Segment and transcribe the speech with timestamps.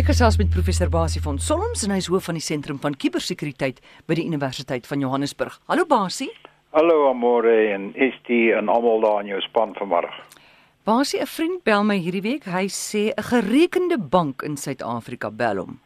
[0.00, 2.94] Ek gesels met professor Basie van Solms en hy is hoof van die sentrum van
[2.96, 5.58] kubersekuriteit by die Universiteit van Johannesburg.
[5.68, 6.30] Hallo Basie.
[6.72, 10.14] Hallo Amore en is die en almal daar in jou span vanmiddag.
[10.88, 12.44] Basie, 'n vriend bel my hierdie week.
[12.44, 15.80] Hy sê 'n gerekende bank in Suid-Afrika bel hom.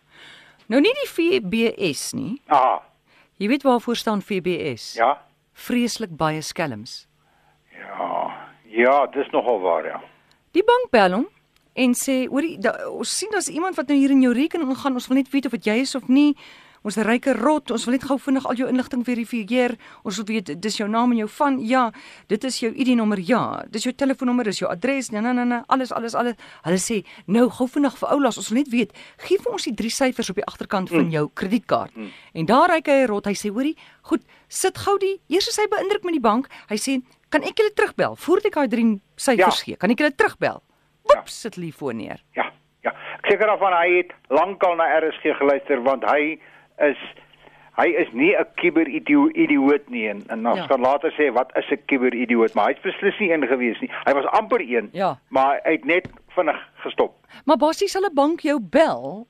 [0.68, 2.40] Nou nie die FBS nie.
[2.48, 2.80] Ah,
[3.38, 4.94] Jy weet waarvoor staan FBS?
[4.94, 5.18] ja.
[5.54, 7.06] Vreeslik baie skelms.
[7.72, 8.30] Ja.
[8.68, 10.00] Ja, dis nogal waar ja.
[10.52, 11.26] Die bank bel hom
[11.74, 12.58] en sê, "Hoorie,
[12.90, 14.94] ons sien daar's iemand wat nou hier in jou rekening ingaan.
[14.94, 16.36] Ons wil net weet of dit jy is of nie.
[16.84, 17.70] Ons ryke rot.
[17.70, 19.78] Ons wil net gou vinnig al jou inligting verifieer.
[20.04, 21.58] Ons wil weet dis jou naam en jou van.
[21.66, 21.90] Ja,
[22.28, 23.18] dit is jou ID-nommer.
[23.18, 25.08] Ja, dis jou telefoonnommer, dis jou adres.
[25.10, 26.34] Nee, nee, nee, nee, alles alles alles.
[26.62, 28.36] Hulle sê, "Nou gou vinnig vir oulaas.
[28.36, 31.30] Ons wil net weet, gee vir ons die drie syfers op die agterkant van jou
[31.34, 31.92] kredietkaart."
[32.34, 33.24] En daar ryk hy rot.
[33.24, 36.48] Hy sê, "Hoorie, goed, sit gou die Eers is hy beïndruk met die bank.
[36.68, 39.64] Hy sê, "Kan ek julle terugbel voordat ek daai drie syfers Ja.
[39.64, 39.76] gee?
[39.76, 40.62] Kan ek julle terugbel?"
[41.04, 42.20] Woep, sit die foon neer.
[42.36, 42.50] Ja.
[42.84, 42.92] Ja.
[43.22, 46.38] Ek seker af van hy het lankal na RSG geluister want hy
[46.84, 47.00] is
[47.76, 50.62] hy is nie 'n kiberidioot nie en, en ons Ja.
[50.62, 50.68] ja.
[50.68, 53.90] kan later sê wat is 'n kiberidioot, maar hy's beslis nie een gewees nie.
[54.06, 55.18] Hy was amper een, Ja.
[55.28, 57.14] maar hy het net vinnig gestop.
[57.44, 59.26] Maar basies sal 'n bank jou bel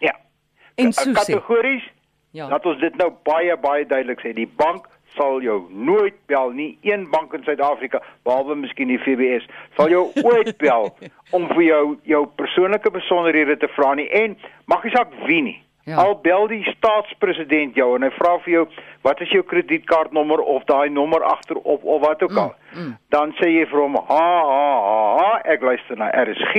[0.00, 0.14] Ja.
[0.76, 1.14] en so sê.
[1.14, 1.82] Kategories
[2.34, 2.48] Ja.
[2.48, 4.32] Laat ons dit nou baie baie duidelik sê.
[4.34, 6.78] Die bank sal jou nooit bel nie.
[6.82, 10.90] Een bank in Suid-Afrika, behalwe miskien die FBS, sal jou ooit bel
[11.32, 15.60] om vir jou jou persoonlike besonderhede te vra nie en mag nie saak wie nie.
[15.84, 15.96] Ja.
[16.00, 18.62] Al bel die staatspresident jou en hy vra vir jou
[19.04, 22.54] wat is jou kredietkaartnommer of daai nommer agterop of wat ook al.
[23.12, 26.56] Dan sê jy vir hom ha ha ha, ha ek luister na RSG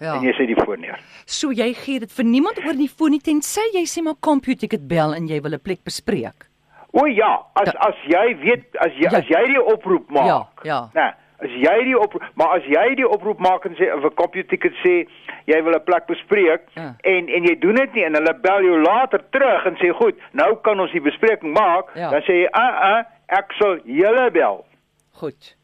[0.00, 0.14] Ja.
[0.14, 0.98] en jy sê die foon neer.
[1.26, 4.70] So jy gee dit vir niemand oor die foon nie tensy jy sê maar computer
[4.70, 6.47] ek het bel en jy wil 'n plek bespreek.
[6.92, 9.18] O ja, as Da- as jy weet as jy Ja.
[9.18, 10.26] as jy die oproep maak.
[10.26, 10.88] Ja, ja.
[10.94, 14.14] Nee, as jy die oproep, maar as jy die oproep maak en sê of 'n
[14.14, 15.06] kopie ticket sê
[15.46, 16.94] jy wil 'n plek bespreek Ja.
[17.04, 20.16] en en jy doen dit nie en hulle bel jou later terug en sê goed,
[20.32, 22.10] nou kan ons die bespreking maak, Ja.
[22.10, 24.64] dan sê jy, "Uh uh, ek sal julle bel."
[25.12, 25.54] Goed.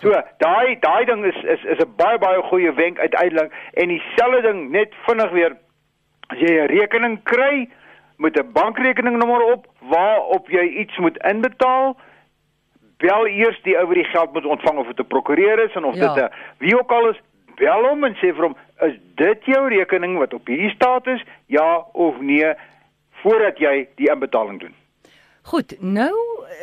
[0.00, 4.42] So, daai daai ding is is is 'n baie baie goeie wenk uiteindelik en dieselfde
[4.42, 5.56] ding net vinnig weer
[6.30, 7.68] as jy 'n rekening kry
[8.18, 11.96] met 'n bankrekeningnommer op waarop jy iets moet inbetaal
[12.98, 15.84] bel eers die ou wat die geld moet ontvang of dit 'n prokureur is en
[15.84, 16.14] of Ja.
[16.14, 17.20] dit 'n wie ook al is
[17.56, 21.22] bel hom en sê vir hom is dit jou rekening wat op hierdie staat is
[21.46, 22.52] ja of nee
[23.22, 24.74] voordat jy die inbetaling doen
[25.42, 26.12] Goed, nou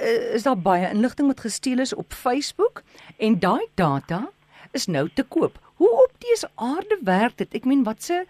[0.01, 2.83] uh, is daar baie inligting wat gesteel is op Facebook
[3.17, 4.29] en daai data
[4.71, 5.57] is nou te koop.
[5.75, 7.55] Hoe op dese aarde werk dit?
[7.59, 8.23] Ek meen wat se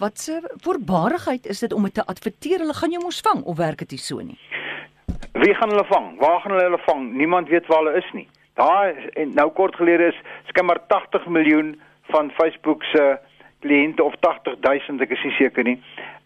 [0.00, 2.64] wat se voorbarigheid is dit om dit te adverteer?
[2.64, 4.38] Hulle gaan jou mos vang of werk dit so nie?
[5.32, 6.18] Wie gaan hulle vang?
[6.20, 7.12] Waar gaan hulle hulle vang?
[7.16, 8.28] Niemand weet waar hulle is nie.
[8.60, 10.18] Daar en nou kort gelede is
[10.52, 11.80] skimmer 80 miljoen
[12.12, 13.18] van Facebook se
[13.64, 15.78] kliënte of 80 000 ek is nie seker nie.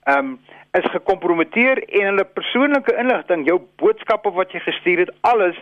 [0.04, 0.38] Ehm um,
[0.76, 5.56] is gekompromiteer en hulle persoonlike inligting, jou boodskappe wat jy gestuur het, alles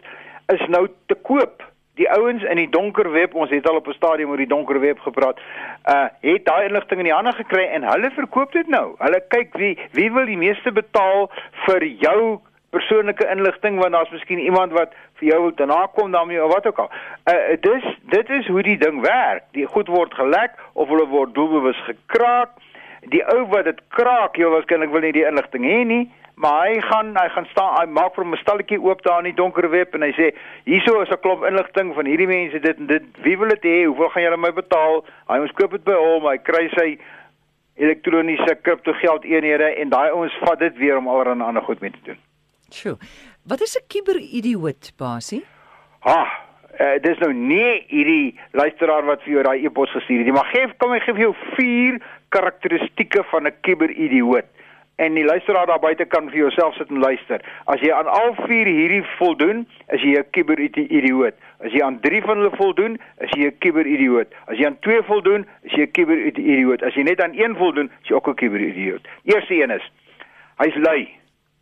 [0.53, 1.63] is nou te koop.
[1.95, 4.81] Die ouens in die donker web, ons het al op 'n stadium oor die donker
[4.81, 5.39] web gepraat,
[5.89, 8.95] uh het daai inligting in die hande gekry en hulle verkoop dit nou.
[8.99, 11.31] Hulle kyk wie wie wil die meeste betaal
[11.67, 12.41] vir jou
[12.71, 16.67] persoonlike inligting want daar's miskien iemand wat vir jou wil te nakom daarmee of wat
[16.67, 16.91] ook al.
[17.31, 19.45] Uh dis dit is hoe die ding werk.
[19.53, 22.51] Die goed word gelek of hulle word doelbewus gekraak.
[23.13, 26.05] Die ou wat dit kraak, jy waarskynlik wil nie die inligting hê nie,
[26.41, 29.31] maar hy gaan hy gaan staan, hy maak vir hom 'n stalletjie oop daar in
[29.31, 30.35] die donker web en hy sê
[30.65, 33.03] hierso is 'n klomp inligting van hierdie mense dit en dit.
[33.23, 33.85] Wie wil dit hê?
[33.87, 35.05] Hoeveel gaan julle my betaal?
[35.29, 36.99] Hy ons koop dit by hom, hy kry sy
[37.77, 42.03] elektroniese kriptogeld eenhede en daai ouens vat dit weer om allerlei ander goed mee te
[42.05, 42.19] doen.
[42.71, 42.97] Sjoe.
[43.47, 45.45] Wat is 'n kiberidioot, Basie?
[46.01, 46.23] Ha,
[46.81, 50.51] uh, dis nou nie hierdie luisteraar wat vir jou daai e-pos gestuur het nie, maar
[50.53, 52.01] gee kom ek gee vir jou vier
[52.35, 54.51] karakteristikke van 'n kiberidioot.
[54.97, 57.41] En die luisteraar daar buite kan vir jouself sit en luister.
[57.65, 61.35] As jy aan al vier hierdie voldoen, is jy 'n kiberidioot.
[61.65, 64.35] As jy aan 3 van hulle voldoen, is jy 'n kiberidioot.
[64.47, 66.83] As jy aan 2 voldoen, is jy 'n kiberidioot.
[66.83, 69.09] As jy net aan 1 voldoen, is jy ook 'n kiberidioot.
[69.25, 69.91] Eerste een is
[70.57, 71.09] hy's lui.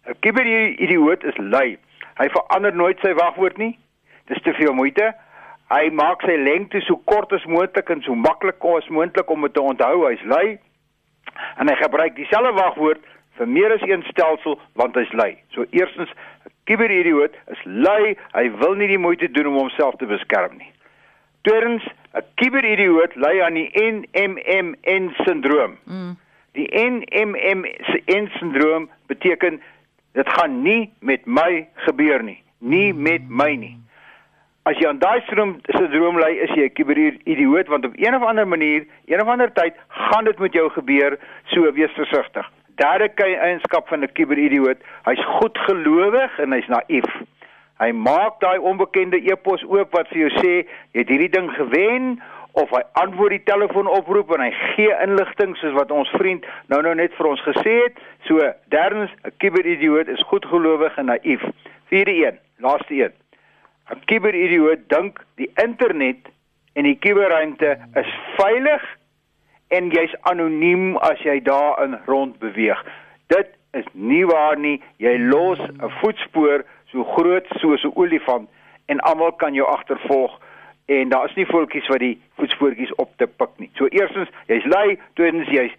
[0.07, 1.79] 'n Kiberidioot is lui.
[2.19, 3.79] Hy verander nooit sy wagwoord nie.
[4.27, 5.15] Dis te veel moeite.
[5.73, 9.55] Hy maak sy lengte so kort as moontlik en so maklik as moontlik om dit
[9.55, 10.05] te onthou.
[10.05, 10.59] Hy's lui.
[11.57, 13.01] En hy gebruik dieselfde wagwoord
[13.39, 15.33] vir meer as een stelsel want hy's lui.
[15.57, 16.11] So eerstens,
[16.45, 18.17] 'n kiberidioot is lui.
[18.35, 20.73] Hy wil nie die moeite doen om homself te beskerm nie.
[21.43, 21.85] Tweedens,
[22.15, 25.79] 'n kiberidioot ly aan die NMMN-sindroom.
[25.85, 26.17] Mm.
[26.53, 29.63] Die NMMN-sindroom beteken
[30.13, 33.83] dit gaan nie met my gebeur nie, nie met my nie.
[34.63, 38.23] As jy aan daai stroom syndroom ly, is jy 'n kiberidioot want op een of
[38.23, 42.47] ander manier, een of ander tyd gaan dit met jou gebeur, so wees versigtig.
[42.77, 47.11] Derde eienskap van 'n kiberidioot, hy's goedgelowig en hy's naïef.
[47.79, 50.55] Hy maak daai onbekende e-pos oop wat vir jou sê
[50.93, 52.23] jy het hierdie ding gewen
[52.53, 56.95] of hy antwoord die telefoonoproep en hy gee inligting soos wat ons vriend nou nou
[56.95, 57.99] net vir ons gesê het.
[58.29, 58.39] So
[58.69, 61.43] derdens, 'n kiberidioot is goedgelowig en naïef.
[61.89, 63.22] Vierde een, laaste een.
[63.91, 66.29] 'n Kiberidioot dink die internet
[66.73, 68.85] en die kiberruimte is veilig
[69.69, 72.81] en jy's anoniem as jy daarin rond beweeg.
[73.33, 74.81] Dit is nie waar nie.
[74.97, 78.49] Jy los 'n voetspoor so groot soos 'n olifant
[78.87, 80.41] en almal kan jou agtervolg
[80.87, 83.71] en daar is nie voeltjies wat die voetspoortjies op te pik nie.
[83.75, 85.73] So eerstens, jy's lui, tweedens jy's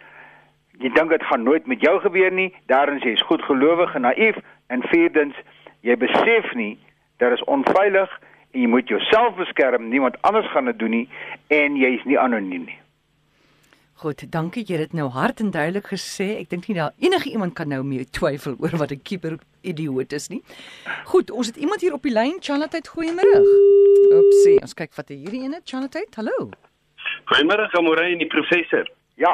[0.80, 4.82] jy dink dit gaan nooit met jou gebeur nie, derdens jy's goedgelowig en naïef en
[4.82, 5.36] vierdens
[5.82, 6.78] jy besef nie
[7.24, 8.20] dat dit onveilig
[8.54, 11.10] en jy moet jouself beskerm, niemand anders gaan dit doen nie
[11.48, 12.80] en jy's nie anoniem nie.
[14.04, 16.26] Goed, dankie jy het dit nou hard en duidelik gesê.
[16.42, 20.12] Ek dink nie daar enige iemand kan nou mee twyfel oor wat 'n kiber idioot
[20.12, 20.42] is nie.
[21.06, 22.36] Goed, ons het iemand hier op die lyn.
[22.42, 23.40] Charlotte, goeiemôre.
[24.12, 26.06] Oepsie, ons kyk wat hierdie ene, Charlotte.
[26.16, 26.50] Hallo.
[27.32, 28.90] Goeiemôre, Amorey en die professor.
[29.16, 29.34] Ja.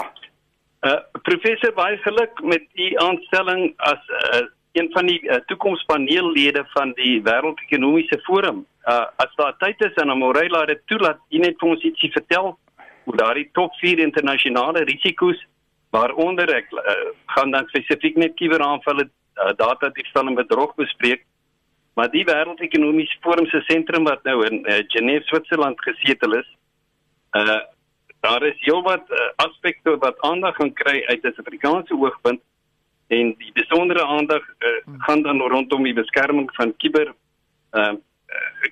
[0.85, 4.45] Uh professor, baie geluk met u aanstelling as uh,
[4.77, 8.65] een van die uh, toekomspaneellede van die Wêreldekonomiese Forum.
[8.85, 12.11] Uh as daar tyd is en Amorey laat dit toelaat, u net vir ons ietsie
[12.11, 12.57] vertel
[13.05, 15.41] oor daardie top 4 internasionale risiko's
[15.95, 16.95] waaronder ek uh,
[17.33, 21.25] gaan dan spesifiek net kuberaanvalle uh, data diefstal en bedrog bespreek
[21.97, 26.55] maar die wêreldekonomiese forum se sentrum wat nou in uh, Genève Switserland gesetel is
[27.41, 27.61] uh
[28.19, 32.41] daar is heelwat uh, aspekte wat aandag gaan kry uit 'n Suid-Afrikaanse oogpunt
[33.09, 34.75] en die besondere aandag uh,
[35.07, 37.13] gaan dan rondom die beskerming van kiber
[37.73, 37.95] uh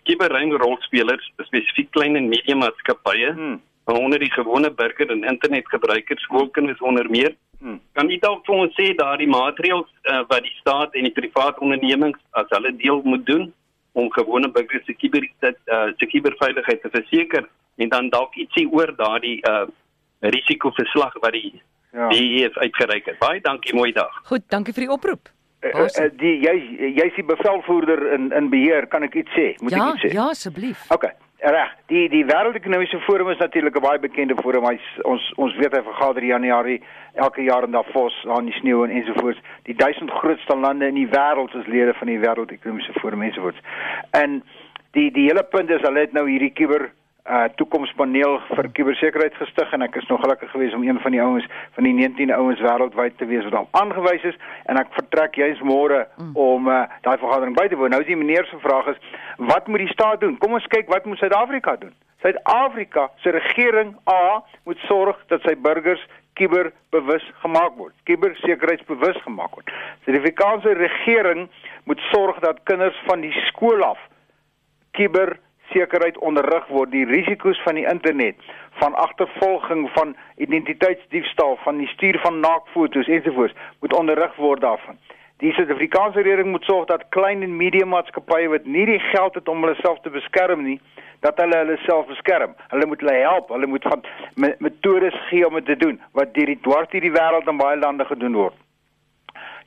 [0.05, 3.57] kiberruimrolspelers spesifiek klein en medium maatskappye hmm
[3.95, 7.35] onder die gewone burger en internetgebruikers, skoolkinders onder meer.
[7.59, 7.79] Hmm.
[7.91, 11.57] Kan jy dalk vir ons sê daardie maatreëls uh, wat die staat en die privaat
[11.63, 13.47] ondernemings as hulle deel moet doen
[13.97, 17.47] om gewone burgers se uh, se kiberveiligheid te verseker
[17.77, 19.65] en dan dalk ietsie oor daardie uh,
[20.19, 21.61] risikoverslag wat die
[21.91, 22.09] ja.
[22.09, 23.19] die het uitgereik het.
[23.19, 24.21] Baie dankie, mooi dag.
[24.23, 25.31] Goed, dankie vir die oproep.
[25.65, 26.53] Uh, uh, die jy
[26.99, 29.47] jy's die bevelvoerder in in beheer, kan ek iets sê?
[29.63, 30.11] Moet ja, ek iets sê?
[30.13, 30.83] Ja, asseblief.
[30.93, 31.15] Okay.
[31.37, 34.65] Reg, die die wêreldekonomiese forum is natuurlik 'n baie bekende forum.
[34.65, 36.81] Hy ons ons weet hy vergader in Januarie
[37.13, 39.39] elke jaar in Davos aan die sneeu en ensovoorts.
[39.63, 43.61] Die 1000 grootste lande in die wêreld is lede van die wêreldekonomiese forum ensovoorts.
[44.11, 44.43] En
[44.91, 46.91] die die hele punt is hulle het nou hierdie kuber
[47.27, 51.21] uh toekomspaneel vir kubersekerheid gestig en ek is nog gelukkig geweest om een van die
[51.21, 55.35] ouens van die 19 ouens wêreldwyd te wees wat al aangewys is en ek vertrek
[55.35, 56.35] juis môre mm.
[56.35, 57.91] om uh daai vergadering by te woon.
[57.91, 59.01] Nou is die meneer se vraag is
[59.37, 60.37] wat moet die staat doen?
[60.37, 61.93] Kom ons kyk wat moet Suid-Afrika doen?
[62.23, 66.03] Suid-Afrika se regering A moet sorg dat sy burgers
[66.37, 67.93] kuberbewus gemaak word.
[68.09, 69.73] Kubersekerheidsbewus gemaak word.
[70.05, 71.47] Suid-Afrikaanse regering
[71.89, 73.99] moet sorg dat kinders van die skool af
[74.97, 75.37] kuber
[75.77, 78.35] sekerheid onderrig word die risiko's van die internet
[78.81, 84.97] van agtervolging van identiteitsdiefstal van die stuur van naakfoto's ensovoorts moet onderrig word daarvan.
[85.37, 89.49] Die Suid-Afrikaanse regering moet sorg dat klein en medium maatskappye wat nie die geld het
[89.49, 90.79] om hulle self te beskerm nie,
[91.25, 92.55] dat hulle hulle self beskerm.
[92.73, 94.05] Hulle moet hulle help, hulle moet van
[94.65, 98.05] metodes gee om dit te doen wat deur die dwars hierdie wêreld in baie lande
[98.09, 98.57] gedoen word.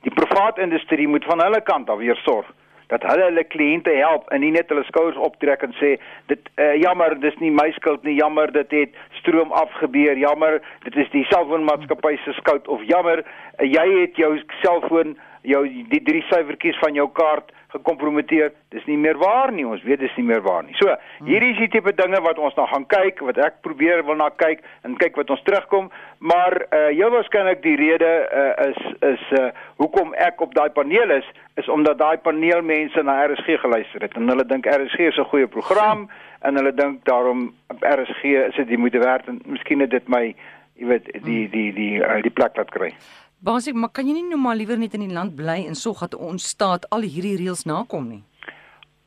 [0.03, 2.51] Die private industrie moet van hulle kant af weer sorg
[2.91, 5.95] dat hulle hulle kliënte help en nie net hulle skouers optrek en sê
[6.31, 10.99] dit uh, jammer dis nie my skuld nie jammer dit het stroom afgebeur jammer dit
[11.05, 15.15] is die selfoonmaatskappy se skuld of jammer uh, jy het jou selfoon
[15.47, 18.51] jou die drie syfertjies van jou kaart gekompromiteer.
[18.73, 19.65] Dis nie meer waar nie.
[19.67, 20.75] Ons weet dis nie meer waar nie.
[20.79, 20.91] So,
[21.27, 24.29] hierdie is die tipe dinge wat ons nou gaan kyk, wat ek probeer wil na
[24.43, 28.81] kyk en kyk wat ons terugkom, maar uh heel waarskynlik die rede uh, is
[29.13, 29.47] is uh
[29.81, 31.27] hoekom ek op daai paneel is,
[31.61, 35.47] is omdat daai paneelmense na RSG geluister het en hulle dink RSG is 'n goeie
[35.47, 36.09] program
[36.41, 40.35] en hulle dink daarom RSG is dit die moeite werd en miskien het dit my
[40.75, 42.93] jy weet die die die die, die, die plek laat kry.
[43.41, 46.03] Basies, maar kan jy nie nou maar liewer net in die land bly en sorg
[46.03, 48.19] dat ons staat al hierdie reëls nakom nie?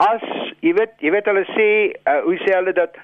[0.02, 0.24] As
[0.58, 1.66] jy weet, jy weet hulle sê,
[2.02, 2.98] uh, hoe sê hulle dat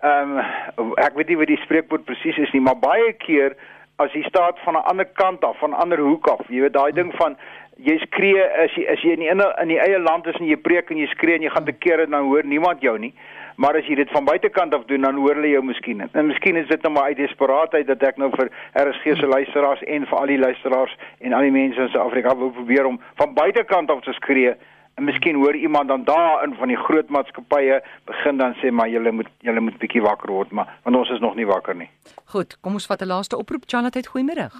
[0.00, 0.38] ehm
[0.80, 3.58] um, ek weet nie wat die spreekwoord presies is nie, maar baie keer
[4.00, 6.72] as die staat van 'n ander kant af, van 'n ander hoek af, jy weet
[6.72, 7.36] daai ding van
[7.76, 10.48] jy skree as jy as jy in die in, in die eie land is en
[10.48, 13.12] jy preek en jy skree en jy gaan te kere dan hoor niemand jou nie.
[13.60, 16.00] Maar as jy dit van buitekant af doen dan hoor hulle jou miskien.
[16.00, 19.82] En miskien is dit nou maar uit desperaatheid dat ek nou vir RSG se luisteraars
[19.84, 23.34] en vir al die luisteraars en al die mense in Suid-Afrika wil probeer om van
[23.36, 24.54] buitekant af te skree
[25.00, 28.88] En miskien hoor iemand dan daar in van die groot maatskappye begin dan sê maar
[28.88, 31.88] julle moet julle moet bietjie wakker word, maar want ons is nog nie wakker nie.
[32.34, 33.62] Goed, kom ons vat 'n laaste oproep.
[33.66, 34.52] Charlotte, goeiemiddag.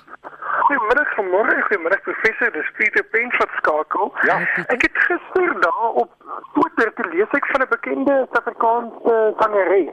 [0.71, 4.13] Goeiemiddag vanmôre, goeiemiddag professor, dis Pieter Pens wat skakel.
[4.29, 4.37] Ja.
[4.71, 6.13] Ek het gister daar op
[6.55, 9.91] Twitter te lees ek van 'n bekende Suid-Afrikaanse sangeres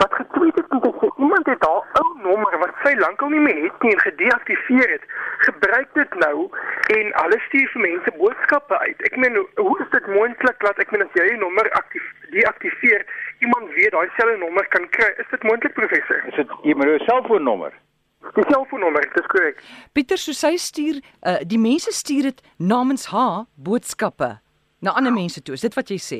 [0.00, 3.62] wat getweet het dat sy iemand het haar ou nommer wat sy lankal nie meer
[3.66, 5.04] het nie en gedeaktiveer het,
[5.48, 6.48] gebruik dit nou
[6.96, 8.98] en hulle stuur vir mense boodskappe uit.
[9.10, 13.04] Ek meen hoe is dit moontlik dat ek meen as jy 'n nommer aktief deaktiveer,
[13.38, 15.12] iemand weet daai selfe nommer kan kry?
[15.16, 16.24] Is dit moontlik professor?
[16.26, 17.72] Is dit jy moet jou selfoonnommer?
[18.36, 19.60] Die selfoonnommer, dis korrek.
[19.96, 24.34] Pieter, so sy stuur uh, die mense stuur dit namens haar boodskappe
[24.84, 25.54] na ander mense toe.
[25.56, 26.18] Is dit wat jy sê?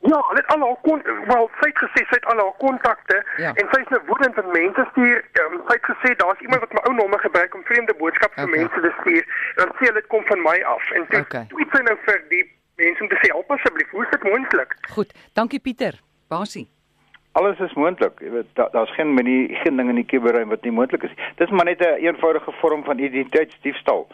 [0.00, 3.18] Ja, hulle het al haar kon wel sy het gesê sy het al haar kontakte
[3.42, 3.50] Ja.
[3.60, 6.72] en sy is nou woedend want mense stuur um, sy het gesê daar's iemand wat
[6.78, 8.56] my ou nommer gebruik om vreemde boodskappe vir Okay.
[8.62, 11.44] mense te stuur en dan sê hulle dit kom van my af en toe Okay.
[11.52, 12.42] tweet sy nou vir die
[12.80, 14.72] mense om te sê help asseblief hoe is dit moontlik?
[14.96, 16.00] Goed, dankie Pieter.
[16.32, 16.64] Basie.
[17.32, 18.20] Alles is moontlik.
[18.20, 21.14] Jy weet da, daar's geen manier geen ding in die kuberruim wat nie moontlik is.
[21.38, 24.06] Dis maar net 'n een eenvoudige vorm van identiteitsdiefstal.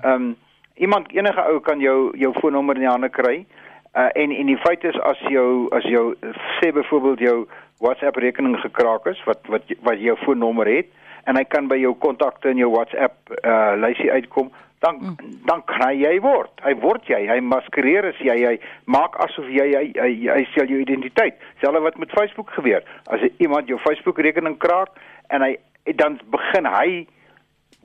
[0.00, 0.36] Ehm um,
[0.74, 3.46] iemand enige ou kan jou jou foonnommer in die hande kry.
[3.94, 6.14] Uh, en en die feit is as jou as jou
[6.60, 7.46] sê byvoorbeeld jou
[7.78, 10.86] WhatsApp rekening gekraak is wat wat wat jou foonnommer het
[11.24, 14.52] en hy kan by jou kontakte in jou WhatsApp uh lysie uitkom
[14.82, 15.16] dan mm.
[15.46, 16.50] dan hy jy word.
[16.66, 17.20] Hy word jy.
[17.30, 18.54] Hy maskereer as jy hy
[18.90, 21.38] maak asof jy hy hy, hy stel jou identiteit.
[21.62, 22.82] Selfs wat met Facebook gebeur.
[23.06, 24.98] As iemand jou Facebook rekening kraak
[25.30, 25.54] en hy
[25.98, 27.06] dan begin hy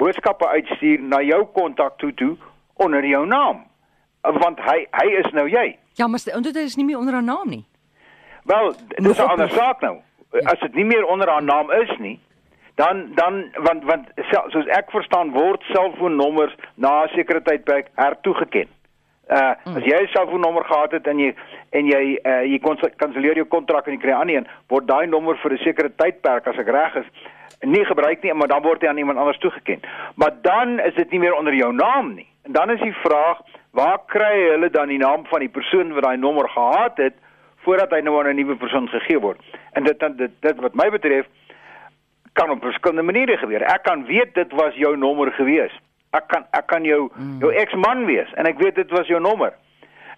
[0.02, 2.34] boodskappe uitstuur na jou kontak toe toe
[2.82, 3.62] onder jou naam.
[4.22, 5.78] Want hy hy is nou jy.
[6.02, 7.66] Ja, maar dit is nie meer onder haar naam nie.
[8.50, 9.98] Wel, dis 'n ander saak nou.
[10.44, 12.20] As dit nie meer onder haar naam is nie,
[12.78, 14.10] dan dan want want
[14.54, 18.68] soos ek verstaan word selfoonnommers na 'n sekere tydperk hertoegeken.
[19.30, 21.34] Uh as jy 'n selfoonnommer gehad het en jy
[21.70, 22.60] en jy uh jy
[22.98, 25.90] kanselleer jou kontrak en jy kry 'n ander een, word daai nommer vir 'n sekere
[25.90, 27.10] tydperk as ek reg is
[27.62, 29.80] nie gebruik nie, maar dan word hy aan iemand anders toegeken.
[30.16, 32.28] Maar dan is dit nie meer onder jou naam nie.
[32.44, 33.42] En dan is die vraag,
[33.72, 37.16] waar kry hulle dan die naam van die persoon wat daai nommer gehad het
[37.66, 39.40] voordat hy nou aan 'n nuwe persoon gegee word?
[39.74, 41.26] En dit dan dit, dit wat my betref
[42.38, 43.66] kan op verskillende maniere gebeur.
[43.66, 45.74] Ek kan weet dit was jou nommer gewees.
[46.18, 47.40] Ek kan ek kan jou mm.
[47.44, 49.56] jou eksman wees en ek weet dit was jou nommer.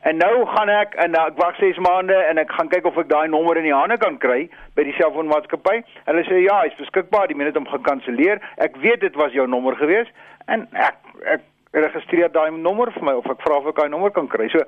[0.08, 2.98] En nou gaan ek en nou, ek wag 6 maande en ek gaan kyk of
[3.02, 4.46] ek daai nommer in die hande kan kry
[4.78, 5.82] by die selfoonmaatskappy.
[6.08, 8.40] Hulle sê ja, hy's beskikbaar, die minuut om gekanselleer.
[8.64, 10.08] Ek weet dit was jou nommer gewees
[10.48, 11.00] en ek
[11.36, 11.44] ek
[11.76, 14.48] registreer daai nommer vir my of ek vra of ek daai nommer kan kry.
[14.54, 14.64] So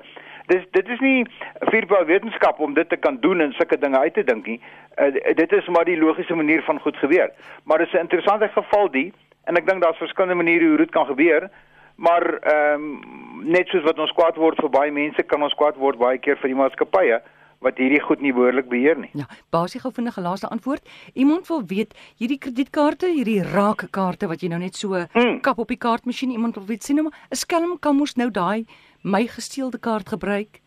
[0.52, 1.24] dis dit is nie
[1.72, 4.60] vuurbou wetenskap om dit te kan doen en sulke dinge uit te dink nie.
[5.00, 5.10] Uh,
[5.42, 7.30] dit is maar die logiese manier van goed gebeur.
[7.64, 9.12] Maar dis 'n interessante geval die
[9.44, 11.50] en ek dink daar's verskillende maniere hoe dit kan gebeur.
[11.96, 13.00] Maar ehm um,
[13.44, 16.36] net soos wat ons kwaad word vir baie mense, kan ons kwaad word baie keer
[16.36, 17.20] vir die maatskappye
[17.62, 19.10] wat hierdie goed nie behoorlik beheer nie.
[19.12, 20.88] Ja, basie gou vinnige laaste antwoord.
[21.14, 25.40] Iemand wil weet hierdie kredietkaarte, hierdie raakkaarte wat jy nou net so Mm.
[25.40, 28.30] kap op die kaartmasjien, iemand wil weet sien nou maar 'n skelm kan mos nou
[28.30, 28.64] daai
[29.02, 30.60] my gesteelde kaart gebruik.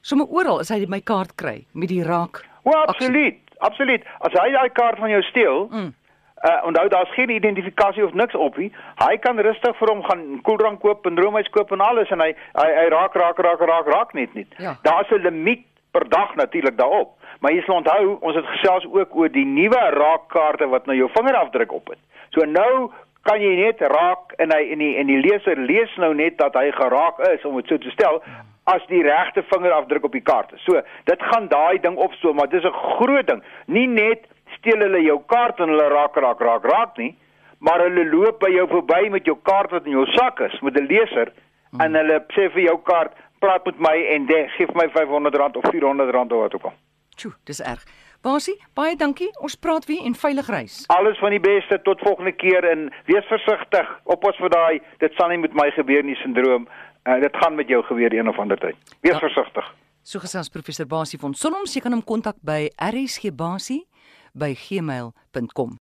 [0.00, 2.44] Sommige oral as hy my kaart kry met die raak.
[2.62, 3.38] O, absoluut.
[3.58, 4.04] Absoluut.
[4.20, 5.94] As hy daai kaart van jou steel, Mm.
[6.40, 8.72] Uh onthou daar's geen identifikasie of niks op nie.
[8.96, 12.30] Hy kan rustig vir hom gaan koeldrank koop en roomys koop en alles en hy
[12.56, 14.46] hy, hy raak raak raak raak raak net nie.
[14.56, 14.78] Ja.
[14.82, 17.12] Daar's 'n limiet per dag natuurlik daarop.
[17.40, 21.10] Maar jy sal onthou, ons het gesels ook oor die nuwe raakkaarte wat nou jou
[21.12, 21.98] vingerafdruk op het.
[22.30, 22.90] So nou
[23.22, 26.54] kan jy net raak en hy en die en die leser lees nou net dat
[26.56, 28.22] hy geraak is om dit so te stel
[28.70, 30.52] as die regte vingerafdruk op die kaart.
[30.64, 33.42] So dit gaan daai ding opstoom, maar dis 'n groot ding.
[33.66, 34.26] Nie net
[34.58, 37.16] steel hulle jou kaart en hulle raak raak raak raak nie,
[37.58, 40.76] maar hulle loop by jou verby met jou kaart wat in jou sak is met
[40.76, 41.32] 'n leser
[41.70, 41.80] hmm.
[41.80, 45.56] en hulle sê vir jou kaart, praat met my en de, gee vir my R500
[45.56, 46.72] of R400 of wat ook al.
[47.16, 47.84] Tjoe, dis erg.
[48.20, 49.30] Basie, baie dankie.
[49.40, 50.74] Ons praat weer en veilig reis.
[50.92, 53.88] Alles van die beste tot volgende keer en wees versigtig.
[54.12, 56.68] Oppas vir daai dit sal nie met my gebeur nie sindroom.
[57.08, 58.76] Uh, dit gaan met jou gebeur een of ander tyd.
[59.00, 59.22] Wees Ja.
[59.24, 59.64] versigtig.
[60.02, 63.86] So gesels professor Basie van Sonoms, jy kan hom kontak by rsgbasie
[64.34, 65.80] by gmail.com.